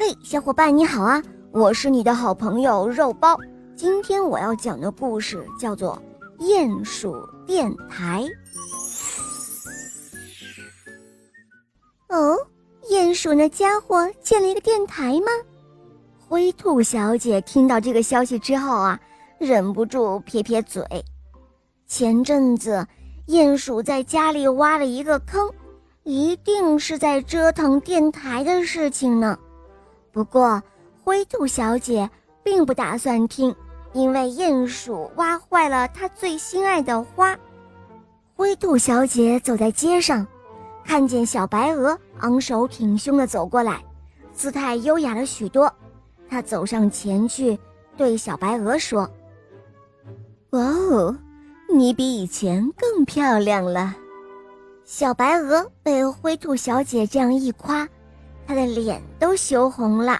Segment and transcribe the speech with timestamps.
[0.00, 1.20] 嘿，小伙伴你好啊！
[1.50, 3.36] 我是你的好朋友肉包。
[3.74, 6.00] 今天我要讲的故事叫做
[6.40, 8.24] 《鼹鼠电台》。
[12.16, 12.38] 哦，
[12.88, 15.32] 鼹鼠那家伙建了一个电台吗？
[16.28, 19.00] 灰兔小姐听到这个消息之后啊，
[19.38, 20.84] 忍不住撇撇嘴。
[21.88, 22.86] 前阵子，
[23.26, 25.50] 鼹鼠在家里挖了一个坑，
[26.04, 29.36] 一定是在折腾电台的事情呢。
[30.18, 30.60] 不过，
[31.04, 32.10] 灰兔小姐
[32.42, 33.54] 并不打算听，
[33.92, 37.38] 因为鼹鼠挖坏了她最心爱的花。
[38.34, 40.26] 灰兔小姐走在街上，
[40.84, 43.80] 看见小白鹅昂首挺胸地走过来，
[44.32, 45.72] 姿态优雅了许多。
[46.28, 47.56] 她走上前去，
[47.96, 49.08] 对小白鹅说
[50.50, 51.16] ：“哇哦，
[51.72, 53.94] 你比以前更漂亮了。”
[54.84, 57.88] 小白鹅被灰兔小姐这样一夸。
[58.48, 60.18] 他的脸都羞红了。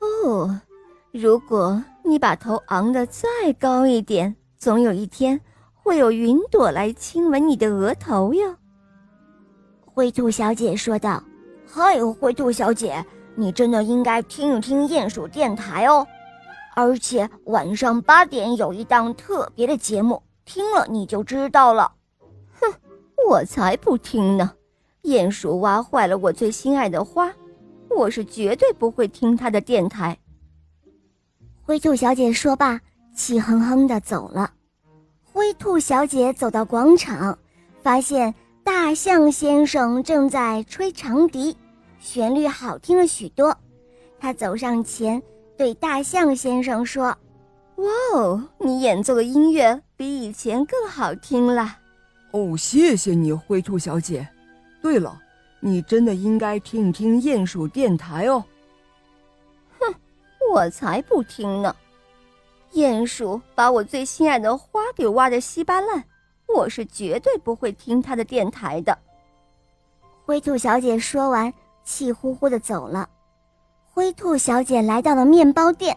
[0.00, 0.60] 哦，
[1.10, 3.28] 如果你把头昂得再
[3.58, 5.40] 高一点，总有一天
[5.74, 8.54] 会有云朵来亲吻你的额头哟。
[9.84, 11.20] 灰兔小姐说道
[11.66, 16.06] ：“嗨，灰兔小姐，你真的应该听一听鼹鼠电台哦，
[16.76, 21.90] 而且晚上八点有一档特别的节目，听了你就知道了。”
[22.60, 22.72] 哼，
[23.28, 24.52] 我才不听呢！
[25.02, 27.32] 鼹鼠挖坏了我最心爱的花。
[27.98, 30.16] 我是绝对不会听他的电台。
[31.62, 32.80] 灰兔小姐说罢，
[33.12, 34.52] 气哼哼的走了。
[35.24, 37.36] 灰兔小姐走到广场，
[37.82, 38.32] 发现
[38.62, 41.56] 大象先生正在吹长笛，
[41.98, 43.56] 旋律好听了许多。
[44.20, 45.20] 她走上前，
[45.56, 47.06] 对大象先生说
[47.76, 51.78] ：“哇哦，你演奏的音乐比以前更好听了。”
[52.30, 54.28] 哦，谢谢你，灰兔小姐。
[54.80, 55.20] 对了。
[55.60, 58.44] 你真的应该听一听鼹鼠电台哦。
[59.78, 59.94] 哼，
[60.52, 61.74] 我才不听呢！
[62.72, 66.04] 鼹鼠把我最心爱的花给挖得稀巴烂，
[66.46, 68.96] 我是绝对不会听他的电台的。
[70.24, 71.52] 灰兔小姐说完，
[71.82, 73.08] 气呼呼的走了。
[73.92, 75.96] 灰兔小姐来到了面包店，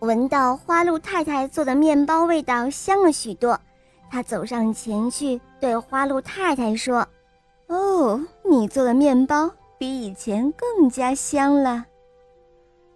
[0.00, 3.58] 闻到花鹿太太做的面包味道香了许多，
[4.10, 7.06] 她走上前去对花鹿太太说。
[8.00, 8.18] 哦，
[8.48, 11.84] 你做的面包比以前更加香了。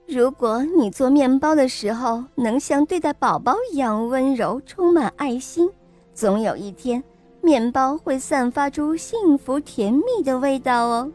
[0.09, 5.71] 如果你做面包的时候能像对待宝宝一样温柔、充满爱心，
[6.15, 7.05] 总有一天，
[7.43, 11.13] 面包会散发出幸福甜蜜的味道哦。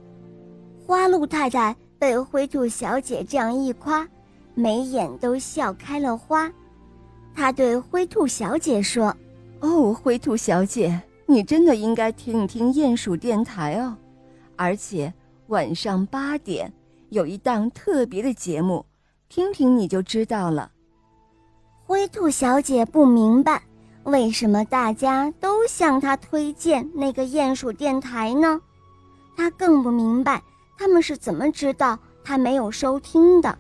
[0.86, 4.08] 花鹿太太被灰兔小姐这样一夸，
[4.54, 6.52] 眉眼都笑开了花。
[7.34, 9.16] 她对灰兔小姐说
[9.62, 13.96] ：“哦，灰兔小姐。”你真的应该听一听鼹鼠电台哦，
[14.56, 15.14] 而且
[15.50, 16.74] 晚上八点
[17.10, 18.84] 有一档特别的节目，
[19.30, 20.72] 听听你就知道了。
[21.86, 23.62] 灰兔小姐不明白
[24.06, 28.60] 为什么大家都向她推荐那个鼹鼠电台呢？
[29.38, 30.42] 她更不明白
[30.80, 33.56] 他们是怎么知道她没有收听的。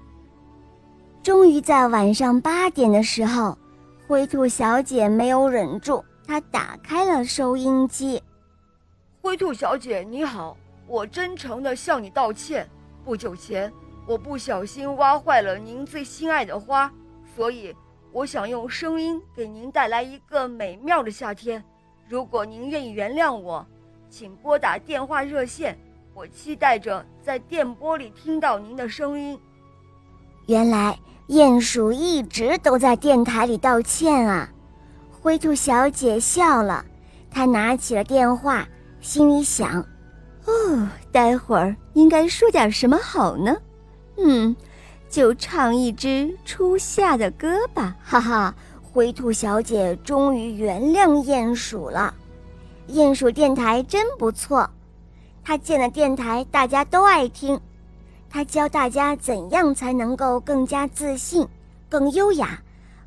[1.22, 3.56] 终于在晚上八点的时候，
[4.07, 6.03] 灰兔小姐没有忍住。
[6.30, 8.22] 他打开了收音机。
[9.20, 12.70] 灰兔小姐你好，我真诚地向你道歉。
[13.04, 13.74] 不久前，
[14.06, 16.94] 我不小心挖坏了您最心爱的花，
[17.36, 17.76] 所以
[18.12, 21.64] 我想用声音给您带来一个美妙的夏天。
[22.08, 23.66] 如果您愿意原谅我，
[24.08, 25.76] 请拨打电话热线，
[26.14, 29.40] 我期待着在电波里听到您的声音。
[30.46, 30.96] 原来
[31.30, 34.48] 鼹鼠一直都在电台里道歉啊。
[35.22, 36.85] 灰兔小姐笑了，
[37.30, 38.66] 她拿起了电话，
[39.02, 39.85] 心里想
[40.47, 43.57] ：“哦，待会儿应该说点什么好呢？
[44.18, 44.56] 嗯，
[45.09, 52.13] 就唱一支初夏的歌吧。”哈哈，灰兔小姐终于原谅鼹鼠了。
[52.88, 54.69] 鼹鼠电台真不错，
[55.44, 57.59] 他建的电台大家都爱听，
[58.30, 61.45] 他教大家怎样才能够更加自信、
[61.89, 62.60] 更优雅、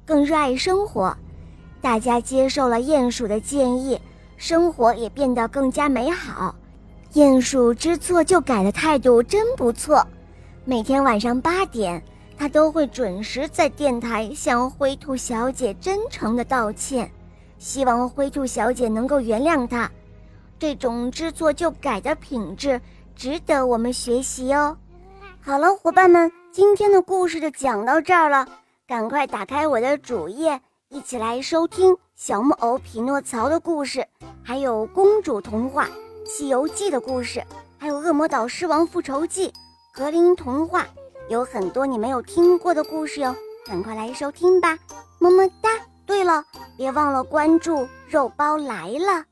[0.04, 1.16] 更热爱生活。
[1.82, 4.00] 大家接受了鼹鼠的建议，
[4.36, 6.54] 生活也变得更加美好。
[7.12, 10.06] 鼹鼠知错就改的态度真不错。
[10.64, 12.00] 每天晚上八点，
[12.38, 17.10] 他都会准时在电台向灰兔小姐真诚的道歉，
[17.58, 19.90] 希望灰兔小姐能够原谅他。
[20.60, 22.80] 这种知错就改的品质
[23.16, 24.76] 值得我们学习哦。
[25.40, 28.46] 好了，伙伴们，今天的故事就讲到这儿了，
[28.86, 30.60] 赶快打开我的主页。
[30.92, 34.06] 一起来收听小木偶匹诺曹的故事，
[34.44, 35.86] 还有公主童话
[36.26, 37.42] 《西游记》的故事，
[37.78, 39.50] 还有恶魔岛狮王复仇记、
[39.94, 40.86] 格林童话，
[41.30, 43.34] 有很多你没有听过的故事哟，
[43.64, 44.78] 赶快来收听吧，
[45.18, 45.70] 么么哒！
[46.04, 46.44] 对了，
[46.76, 49.24] 别忘了关注肉包来了。